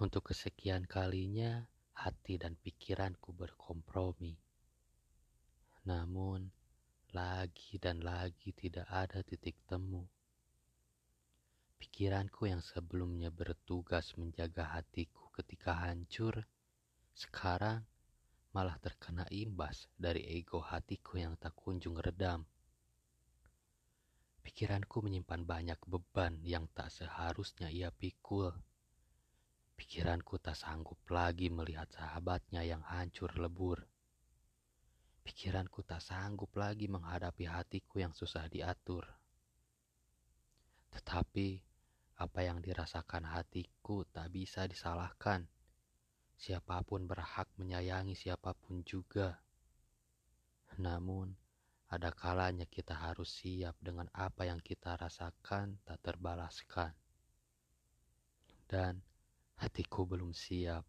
[0.00, 1.60] Untuk kesekian kalinya,
[1.92, 4.32] hati dan pikiranku berkompromi.
[5.84, 6.48] Namun,
[7.12, 10.08] lagi dan lagi tidak ada titik temu.
[11.76, 16.48] Pikiranku yang sebelumnya bertugas menjaga hatiku ketika hancur,
[17.12, 17.84] sekarang
[18.56, 22.48] malah terkena imbas dari ego hatiku yang tak kunjung redam.
[24.40, 28.56] Pikiranku menyimpan banyak beban yang tak seharusnya ia pikul.
[29.80, 33.80] Pikiranku tak sanggup lagi melihat sahabatnya yang hancur lebur.
[35.24, 39.08] Pikiranku tak sanggup lagi menghadapi hatiku yang susah diatur.
[40.92, 41.48] Tetapi
[42.20, 45.48] apa yang dirasakan hatiku tak bisa disalahkan.
[46.36, 49.40] Siapa pun berhak menyayangi siapa pun juga.
[50.76, 51.32] Namun,
[51.88, 56.92] ada kalanya kita harus siap dengan apa yang kita rasakan tak terbalaskan.
[58.68, 59.08] Dan
[59.60, 60.88] hatiku belum siap.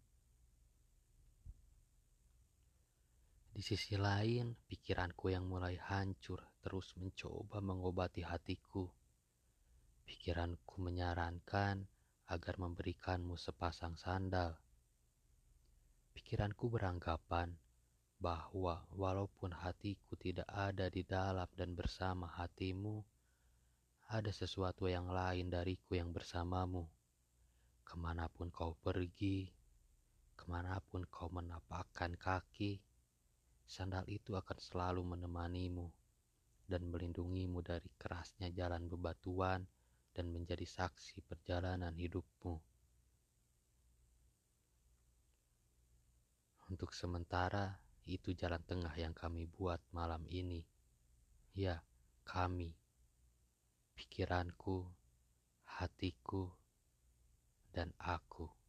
[3.52, 8.88] Di sisi lain, pikiranku yang mulai hancur terus mencoba mengobati hatiku.
[10.08, 11.84] Pikiranku menyarankan
[12.32, 14.56] agar memberikanmu sepasang sandal.
[16.16, 17.52] Pikiranku beranggapan
[18.16, 23.04] bahwa walaupun hatiku tidak ada di dalam dan bersama hatimu,
[24.08, 26.88] ada sesuatu yang lain dariku yang bersamamu.
[27.82, 29.46] Ke mana pun kau pergi,
[30.38, 32.80] ke mana pun kau menapakkan kaki,
[33.66, 35.86] sandal itu akan selalu menemanimu
[36.66, 39.66] dan melindungimu dari kerasnya jalan bebatuan
[40.12, 42.56] dan menjadi saksi perjalanan hidupmu.
[46.72, 47.76] Untuk sementara,
[48.08, 50.64] itu jalan tengah yang kami buat malam ini.
[51.52, 51.84] Ya,
[52.24, 52.72] kami,
[53.92, 54.88] pikiranku,
[55.68, 56.48] hatiku,
[57.72, 58.61] dan aku.